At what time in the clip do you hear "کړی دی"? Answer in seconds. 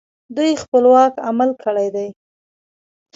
1.63-2.07